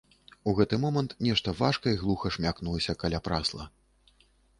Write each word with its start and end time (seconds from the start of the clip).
У 0.51 0.53
гэты 0.59 0.77
момант 0.85 1.11
нешта 1.27 1.53
важка 1.59 1.85
і 1.95 1.99
глуха 2.03 2.31
шмякнулася 2.37 2.97
каля 3.05 3.19
прасла. 3.29 3.69